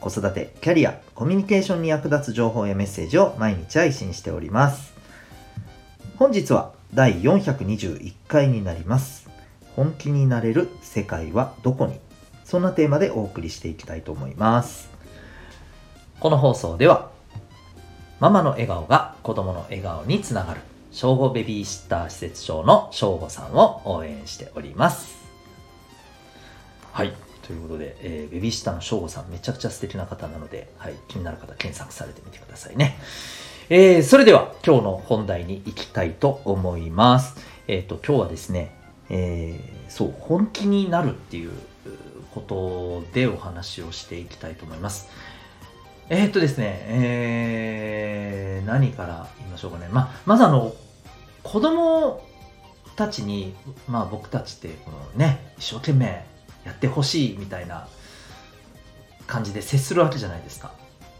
[0.00, 4.94] 子育て、キャリア、コミュニケーションに役立つ情報やメッセージを毎日配信しております。
[6.16, 9.28] 本日は第421回になります。
[9.74, 11.98] 本気になれる世界はどこに？
[12.44, 14.88] そんなテーマでお送りしていきたいと思います。
[16.20, 17.10] この放送では、
[18.20, 20.60] ママの笑顔が子供の笑顔につながる、
[20.92, 25.16] 正午ベビーシッター施設長の正午さんを応援しております。
[26.92, 27.12] はい。
[27.46, 32.98] ということで、えーベビーシッターの正午さん、めちゃくちゃ素敵な方なので、はい、気になる方、検索されてみてくださいね。
[33.68, 37.36] えーそれでは、今日の本題に行きたいと思います。
[37.68, 38.76] えっ、と、今日はですね、
[39.10, 41.52] えーそう、本気になるっていう
[42.34, 45.08] ことでお話をしていきたいと思います。
[46.08, 49.88] えーっとですね、えー何から言いましょうかね。
[49.92, 50.74] まあ、まずあの、
[51.44, 52.20] 子供
[52.96, 53.54] たちに、
[53.86, 56.24] まあ僕たちって、このね、一生懸命
[56.66, 57.88] やってほしいみたいな
[59.26, 60.72] 感じで接するわけじゃないですか。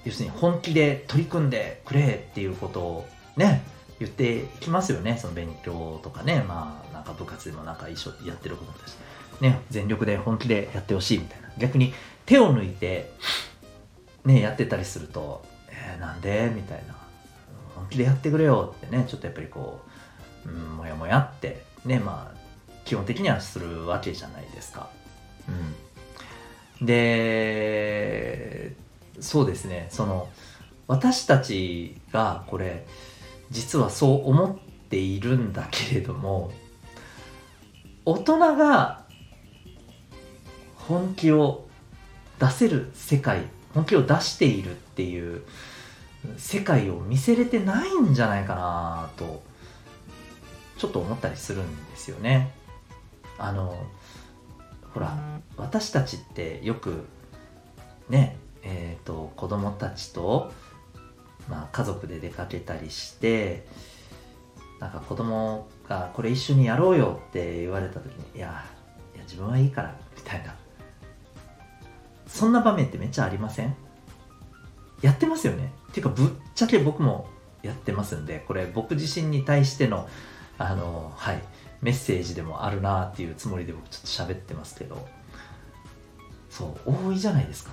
[0.04, 3.62] 要するに本気で取り組んでくれっていうことをね、
[3.98, 5.18] 言っていきますよね。
[5.20, 8.96] その勉強とかね、まあなんか部活でもなんか一緒やってることだし、
[9.40, 11.48] ね、全力で本気でやってほしいみたいな。
[11.58, 11.94] 逆に
[12.26, 13.12] 手を抜いて、
[14.24, 16.96] ね、やってたりすると、えーなんでみたいな。
[17.76, 19.80] 本気でやってくれよってね、ちょっとやっぱりこ
[20.44, 22.36] う、うん、もやもやって、ね、まあ、
[22.84, 24.88] 基本的にはするわけじゃないですか。
[25.48, 26.86] うん。
[26.86, 28.72] で、
[29.20, 30.28] そうですね、その、
[30.86, 32.86] 私たちがこれ、
[33.50, 36.52] 実はそう思っているんだけれども、
[38.04, 39.04] 大人が
[40.74, 41.66] 本気を
[42.38, 43.42] 出せる世界
[43.74, 45.42] 本気を出しているっていう
[46.38, 49.42] 世界を見せれてないんじゃないかなと
[50.78, 52.52] ちょっと思ったりするんですよね
[53.38, 53.76] あの
[54.96, 55.14] ほら
[55.58, 57.04] 私たちってよく
[58.08, 60.50] ねえっ、と子供たちと、
[61.50, 63.66] まあ、家族で出かけたりして
[64.80, 68.64] なんか子供がこれ一緒にやろうよって言われた時にいや
[69.14, 70.54] いや自分はいいからみたいな。
[72.26, 73.76] そんな場面ってめっちゃありません？
[75.02, 75.72] やってますよね。
[75.90, 77.28] っていうかぶっちゃけ僕も
[77.62, 80.08] やってますんでこれ僕自身に対しての
[80.56, 81.42] あのはい。
[81.82, 85.06] メッセージでもあるなっていうつもりで僕ちょっと喋ってますけど。
[86.48, 87.72] そう多いじゃないですか。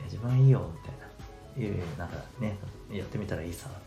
[0.00, 1.66] いや自分いいよみたいな。
[1.66, 2.58] いやいやなんかね
[2.92, 3.78] やってみたらいいさって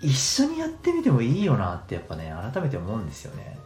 [0.00, 0.12] 言って。
[0.12, 3.56] 一緒にやってみてもいいよなってやっぱね改めて思うんですよね。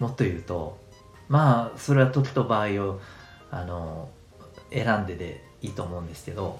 [0.00, 0.78] もっと言うと
[1.28, 3.00] まあそれは時と場合を
[3.50, 4.08] あの
[4.70, 6.58] 選んででいいと思うんですけど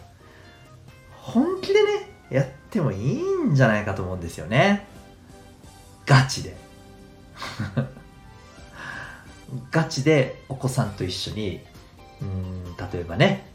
[1.11, 4.87] 本気でねやってもいいんじゃないかと思うんですよね。
[6.07, 6.57] ガチで。
[9.71, 11.61] ガチでお子さんと一緒に
[12.21, 13.47] うん例えばね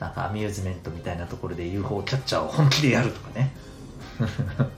[0.00, 3.52] なんかアミューズメントみたいなところで UFO キャッチャーを本気でやるとかね。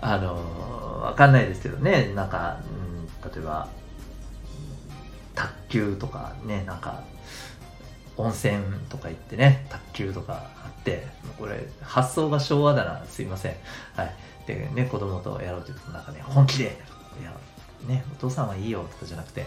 [0.00, 2.12] あのわかんないですけどね。
[2.14, 2.58] なんか、
[3.22, 3.68] うん、例えば
[5.34, 7.04] 卓球とかねなんか
[8.16, 8.56] 温泉
[8.88, 11.06] とか行ってね卓球とかあって
[11.38, 13.04] これ発想が昭和だな。
[13.06, 13.56] すいません。
[13.94, 14.14] はい。
[14.46, 16.78] でね子供とやろうというとなんかね本気で
[17.20, 17.32] いや
[17.86, 19.46] ねお父さんはいいよとかじゃなくて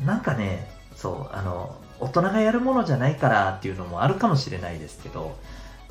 [0.00, 5.36] うんなんかねそうあの大人がやるものじゃないからっていうのもあるかもしれないですけど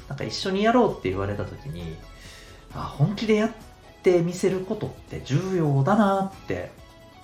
[0.07, 1.95] なんか一緒にやろうって言われた時に
[2.73, 3.51] あ本気でやっ
[4.03, 6.71] てみせることって重要だなって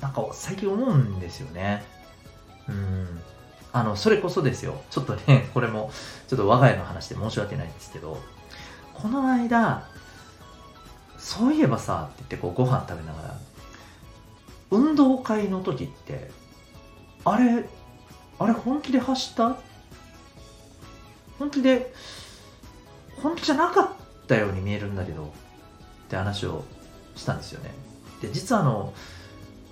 [0.01, 1.83] なんか最近思うんですよね。
[2.67, 3.21] うん。
[3.71, 4.81] あの、それこそですよ。
[4.89, 5.91] ちょっとね、これも、
[6.27, 8.21] ちょっと我が家の話で申し訳ないんですけど、
[8.93, 9.87] この間、
[11.17, 13.37] そういえばさ、って言ってこうご飯食べながら、
[14.71, 16.31] 運動会の時って、
[17.25, 17.65] あれ、
[18.39, 19.57] あれ本気で走った？
[21.39, 21.93] 本気で、
[23.21, 23.89] 本気じゃなかっ
[24.27, 25.27] たように見えるんだけど、っ
[26.09, 26.63] て話を
[27.15, 27.71] したんですよね。
[28.21, 28.93] で、実はあの、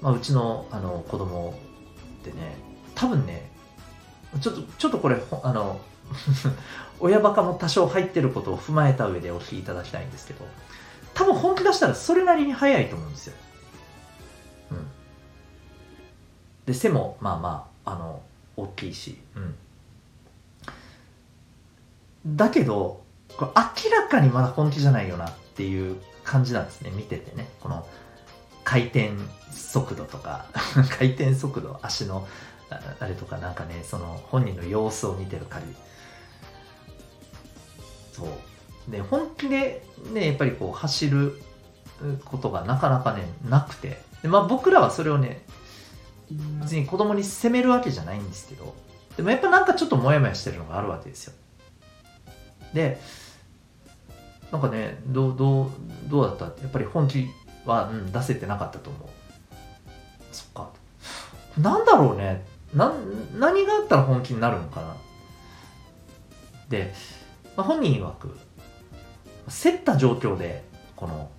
[0.02, 1.54] まあ、うちのあの子供
[2.22, 2.56] ってね
[2.96, 3.52] 多分ね
[4.42, 5.80] ちょっとちょっとこれあの
[7.00, 10.46] 親バカも多少入ってることを踏まえた上でお聞きいただきたいんですけど
[11.14, 13.36] 多分本気出したらそれなりに早いと思うんですよ。
[14.72, 14.88] うん、
[16.66, 18.22] で背もまあまああの
[18.56, 19.56] 大きいし、うん、
[22.36, 23.04] だけど
[23.38, 27.50] これ明らかにまだ本気じゃないよなっていう感じなんですね見ててね。
[27.60, 27.86] この
[28.64, 29.12] 回転
[29.52, 30.46] 速度とか
[30.98, 32.28] 回転速度足の
[33.00, 35.76] あれとかなんかねその本人の様子を見てる限り。
[38.26, 38.32] そ
[38.90, 38.92] う。
[38.92, 41.42] で本気でねやっぱりこう走る
[42.26, 44.02] ことがなかなかねなくて。
[44.22, 45.42] で、まあ、僕らはそれをね
[46.62, 48.76] 別に子供に責めるわけじゃないんですけど。
[49.18, 51.34] でもやっぱなんかちょっとモヤモヤしてるのがあるわけですよ。
[52.74, 53.00] で
[54.52, 55.70] なんかねどうどう
[56.08, 56.46] どうだった？
[56.62, 57.28] やっぱり本気
[57.66, 59.10] は、うん、出せてなかったと思う。
[60.32, 60.70] そっか。
[61.58, 62.46] なんだろうね。
[62.74, 62.94] な
[63.38, 64.96] 何があったら本気になるのかな。
[66.70, 66.94] で、
[67.56, 68.38] まあ、本人曰く
[69.48, 70.64] 競った状況で
[70.96, 71.30] この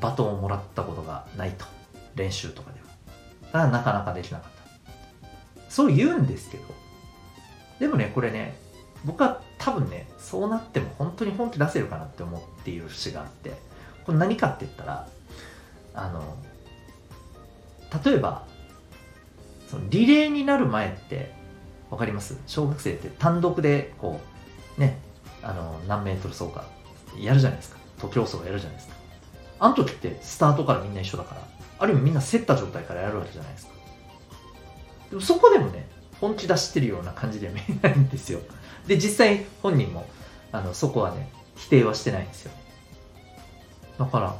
[0.00, 1.64] バトンをもらったことがないと。
[2.14, 2.86] 練習とかでは。
[3.46, 4.50] だからなかなかできなかっ
[5.62, 5.70] た。
[5.70, 6.64] そう言うんですけど。
[7.78, 8.56] でもねこれね
[9.04, 13.52] 僕は多分ねそうなっても本当に本気出せるかなって思っている節があって。
[14.04, 15.08] これ何かって言ったら
[15.94, 16.36] あの
[18.04, 18.44] 例えば
[19.68, 21.34] そのリレーになる前って
[21.90, 22.38] 分かります？
[22.46, 24.35] 小学生って単独でこう
[24.78, 24.98] ね
[25.42, 26.64] あの何メートル走か。
[27.18, 27.78] やるじゃないですか。
[27.98, 28.94] 徒競走やるじゃないですか。
[29.58, 31.42] あの時ってスタートからみんな一緒だから。
[31.78, 33.72] ある意味みんな競った状態からやるわけじゃないですか。
[35.10, 35.88] でもそこでもね
[36.20, 38.40] 本気出してるような感じでは見えないんですよ。
[38.86, 40.06] で実際本人も
[40.52, 42.52] あのそこはね否定はしてないんですよ。
[43.98, 44.36] だから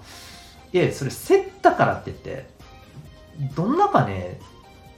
[0.72, 2.46] いやそれ競ったからって言って
[3.54, 4.40] どんなかね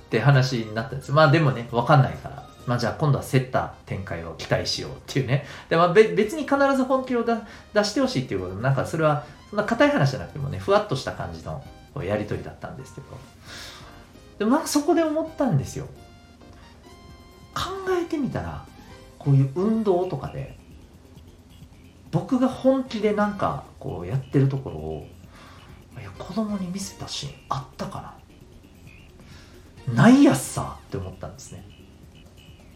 [0.06, 1.12] って話になったんです。
[1.12, 2.47] まあでもね分かんないから。
[2.68, 5.46] まあじゃあ今度は競った展開を期待しようっていうね。
[5.70, 7.34] で、まあ、別に必ず本気を出
[7.82, 11.64] してほしいっていうことなんかそれはそんな硬い話じゃなくてもねふわっとした感じの
[12.04, 13.06] やり取りだったんですけど。
[14.38, 15.86] でもなんかそこで思ったんですよ。
[17.54, 18.66] 考えてみたら
[19.18, 20.58] こういう運動とかで
[22.10, 25.06] 僕が本気でなんかこうやってるところを
[25.98, 28.14] いや子供に見せたシーンあったか
[29.86, 29.94] な。
[29.94, 31.77] ないやっさって思ったんですね。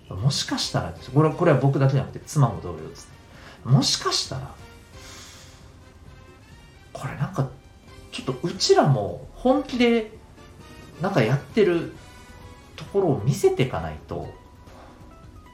[0.09, 3.09] もしかしたらこれこれは僕だけじゃなくて妻も同様です
[3.65, 3.73] ね。
[3.73, 4.55] もしかしたら
[6.93, 7.49] これなんか
[8.11, 10.13] ちょっとうちらも本気で
[11.01, 11.93] なんかやってる
[12.77, 14.29] ところを見せていかないと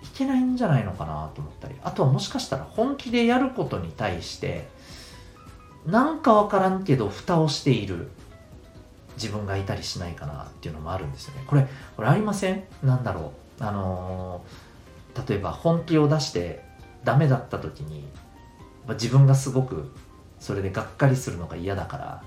[0.02, 4.66] いけないんじゃないのかなと思ったりあとはもしかしたら本気でやることに対して
[5.86, 8.10] なんかわからんけど蓋をしている
[9.16, 11.44] 自分がいたりしないかなっていうのもあるんですよね。
[11.46, 11.66] これ
[11.96, 12.64] これありません？
[12.82, 13.47] なんだろう？
[13.60, 16.62] あのー、例えば本気を出して
[17.04, 18.08] ダメだった時に
[18.86, 19.90] まあ自分がすごく
[20.38, 22.22] それでがっかりするのが嫌だから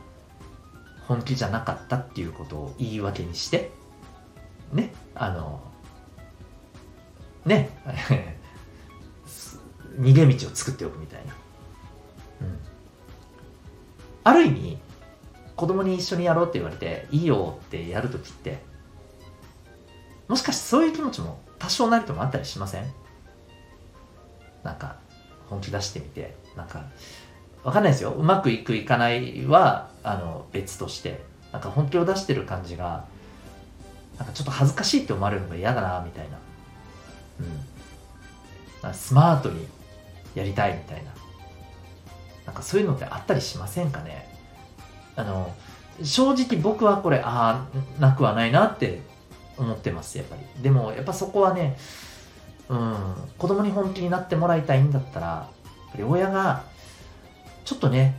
[1.07, 3.72] 本気じゃなかったっていうことを言い訳にして
[4.72, 5.62] ねあの
[7.45, 7.69] ね
[10.00, 11.34] 逃げ道を作っておくみたいな、
[12.42, 12.60] うん、
[14.24, 14.77] ある意味
[15.56, 18.60] 子供に一緒にやろうって言われていいよってやるときって
[20.31, 22.86] もしかしてそういう気持ちも多少なりともあったりしません？
[24.63, 24.95] なんか
[25.50, 26.39] 本気出してみて。
[26.56, 26.86] なんか
[27.66, 28.12] わかんないですよ。
[28.12, 31.22] うまくいくいかないはあの別として。
[31.51, 33.04] なんか本気を出してる感じが
[34.18, 36.38] なんかちょっと恥ずかしいって思われるのが嫌だなみたいな。
[38.86, 39.67] うん、スマートに
[40.34, 41.12] やりたいみたいな。
[42.46, 44.34] なんかそういうのってあったりしませんかね？
[45.17, 45.53] あの
[46.01, 47.67] 正直僕はこれあ
[48.00, 49.01] あなくはないなって
[49.58, 50.63] 思ってますやっぱり。
[50.63, 51.77] でもやっぱそこはね
[52.70, 55.48] うん子供に本気になってもらいたいんだったらや
[55.89, 56.63] っぱり親が
[57.65, 58.15] ちょっとね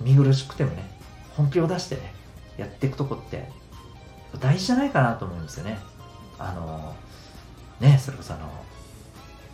[0.00, 0.90] 見苦しくてもね
[1.36, 2.12] 本気を出してね
[2.56, 3.48] やっていくとこって
[4.40, 5.78] 大事じゃないかなと思うんですよね。
[6.38, 6.94] あの
[7.80, 8.48] ねそれこそあの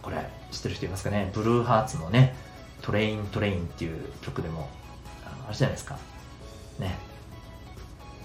[0.03, 0.17] これ
[0.51, 1.31] 知ってる人いますかね？
[1.35, 2.35] ブルーハーツのね
[2.81, 4.69] トレイントレインっていう曲でも
[5.27, 5.99] あのあれじゃないですか。
[6.79, 6.99] ね。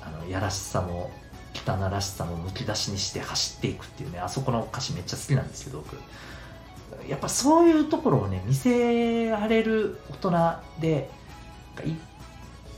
[0.01, 1.11] あのやらしさも
[1.55, 5.97] 汚らしさもむき出しにして走っていくっていうねあそこの歌詞めっちゃ好きなんですけど僕
[7.09, 11.09] やっぱそういうところをね見せられる大人で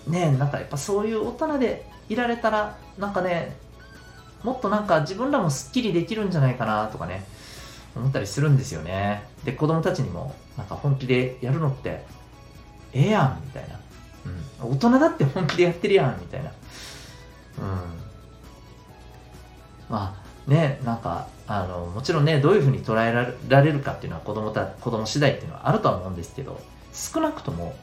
[0.08, 3.56] ねなんかやっぱそういう大人でいられたらなんかね
[4.44, 7.26] もっとなんか自分らもすっきりできるんじゃないかなとかね、
[7.96, 9.24] 思ったりするんですよね。
[9.44, 12.06] で、子供たちにも、なんか本気でやるのって、
[12.94, 13.80] ええやん、みたいな。
[14.64, 14.72] うん。
[14.72, 16.52] 大人だって本気でやってるやん、みたいな。
[16.52, 17.97] うん。
[19.90, 20.16] ま
[20.48, 26.60] あ、ね、なんか、あの、もちろんね、どういうふうに捉えられるかっていうのは子供た、子供次第っていうのはあるとは思うんですけど、
[26.94, 27.76] 少なくとも、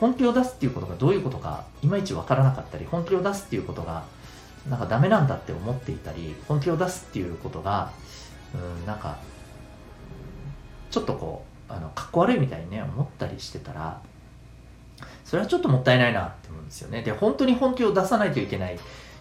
[0.00, 4.04] 本気を出すっていうことがどういうことか、いまいちわからなかったり、本気を出すっていうことが、
[4.68, 7.90] なんかダメなんだって思っていたり本気を出すっていうことが、
[8.54, 9.18] うん、なんか
[10.90, 14.00] ちょっとこうあのかっこ悪いみたいにね思ったりしてたら
[15.24, 17.02] それはちょっともったいないなって思うんですよね。
[17.02, 18.78] で本当に本気を出さないといけない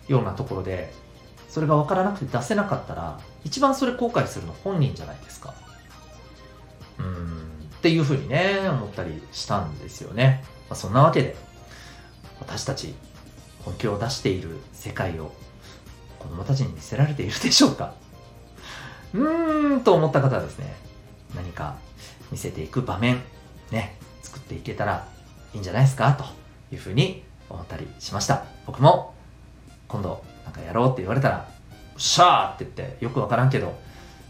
[0.08, 0.92] ようなところで
[1.48, 5.54] それが分からなくて出せなかったら一番それ後悔するの本人じゃないですか。
[7.00, 7.38] うん。
[7.78, 11.36] っていうふうにね思ったりしたんですよね、まあ、そんなわけで
[12.40, 12.96] 私たち
[13.64, 15.32] 本気を出している世界を
[16.20, 17.94] 子供たちに見せられているでしょうか。
[19.14, 20.76] うーんと思った方はですね
[21.36, 21.78] 何か
[22.32, 23.22] 見せていく場面
[23.72, 25.08] ね作っていけたら
[25.54, 26.26] いいんじゃないですかと
[26.74, 28.44] いうふうに思ったりしました。
[28.66, 29.14] 僕も
[29.88, 31.46] 今度なんかやろうって言われたら
[31.98, 33.78] 「しゃー!」って言ってよくわからんけど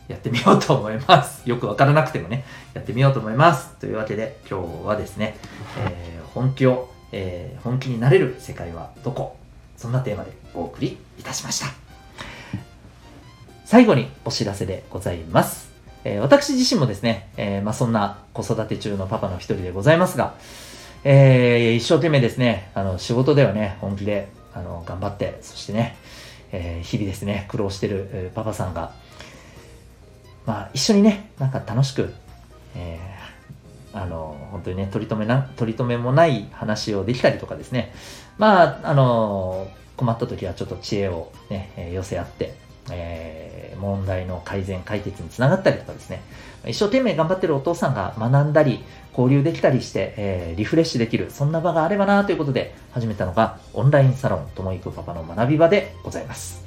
[0.07, 1.43] やってみようと思います。
[1.49, 2.43] よくわからなくてもね
[2.73, 3.75] やってみようと思います。
[3.79, 5.37] というわけで今日はですね、
[5.77, 9.37] えー、本気を、えー、本気になれる世界はどこ？
[9.77, 11.67] そんなテーマでお送りいたしました。
[13.65, 15.69] 最後にお知らせでございます。
[16.03, 20.35] えー、私自身もですね、えー、まあ、そんな子育て中のパパの一人でございますが、
[21.03, 25.95] えー、一生懸命ですね、あの、仕事ではね、本気で、あの、頑張って、そしてね、
[26.51, 28.93] え日々ですね、苦労してる、えパパさんが、
[30.45, 32.13] まあ、一緒にね、なんか楽しく、
[32.75, 32.99] え
[33.93, 37.93] あの、本当にね、取り留めな、取り留めもない話をできたりとかですね、
[38.37, 42.55] まあ、あの、困った時はちょっと知恵をね、え寄せ合って、
[42.91, 46.21] え、問題の改善、解決につながったりとかですね、
[46.65, 48.83] 一生懸命頑張ってるお父さんが学んだり、
[49.17, 56.63] 交流できたりして、えー、リフレッシュできる、そんな場があればなということで始めたのが、オンラインサロン、ともいくパパの学び場でございます。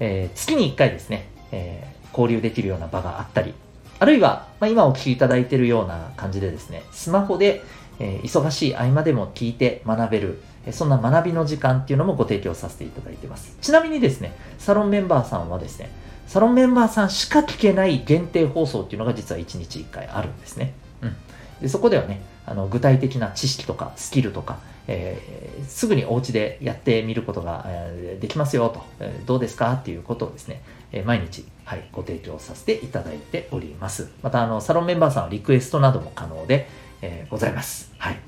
[0.00, 3.54] えー、月に1回ですね、えー、交流できるような場があったり、
[3.98, 7.62] あるいは、まあ、今お聞きいただいているような感じでですね、スマホで、
[7.98, 13.56] えー、忙しい合間でも聞いて学べる、そんな学びの時間っていうのもご提供させていただいてます。
[13.60, 15.90] ちなみにですね、サロンメンバーさんはですね、
[16.26, 20.74] サロンメンバーさんしか聞けない限定放送っていうのが実は1日1回あるんですね。
[21.02, 21.16] うん。
[21.60, 29.72] でそこではね、あの具体的な知識とかスキルとか、えー、すぐにお家でやってみることが、えー、できますよと、えー、どうですか？
[29.74, 34.10] っていうことをですね、え毎日、はい、ご提供させていただいております。
[34.22, 36.68] また、あの、サロンメンバーさんはリクエストなども可能で、
[37.02, 37.92] えございます。
[37.98, 38.18] はい。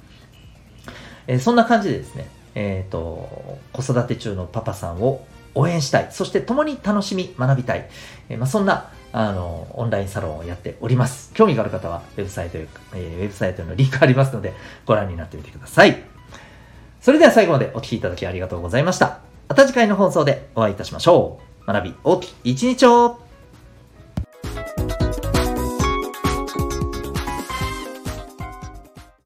[1.27, 5.25] えそんな感じでですね、えっ、ー、と、子育て中のパパさんを
[5.59, 6.09] 応援したい。
[6.11, 7.89] そして共に楽しみ、学びたい。
[8.29, 11.33] え、まあ、そんな、あの、オンラインサロンをやっております。
[11.35, 14.55] 興味がある方は、ウェブサイト、えー、ウェブサイトのリンクありますので、
[14.87, 16.03] ご覧になってみてください。
[17.01, 19.21] それでは最後までお聴きいただきありがとうございました。
[19.49, 21.67] また次回の放送でお会いいたしましょう。
[21.67, 23.28] 学び大きい一日を